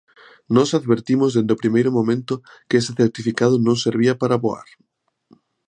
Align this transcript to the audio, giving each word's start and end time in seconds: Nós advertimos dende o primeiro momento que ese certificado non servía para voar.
Nós 0.55 0.69
advertimos 0.79 1.31
dende 1.35 1.53
o 1.55 1.61
primeiro 1.63 1.91
momento 1.97 2.33
que 2.67 2.75
ese 2.79 2.91
certificado 3.01 3.55
non 3.65 3.77
servía 3.85 4.13
para 4.21 4.41
voar. 4.45 4.67